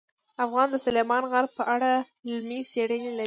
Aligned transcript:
افغانستان 0.45 0.81
د 0.81 0.83
سلیمان 0.85 1.23
غر 1.31 1.45
په 1.57 1.63
اړه 1.73 1.91
علمي 2.29 2.59
څېړنې 2.71 3.09
لري. 3.11 3.19